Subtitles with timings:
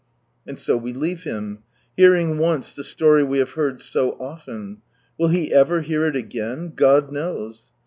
[0.47, 1.59] And so we leave him—
[1.95, 4.77] hearing once the story we have heard so often.
[5.19, 6.73] Will he ever hear it again?
[6.75, 7.67] God knows.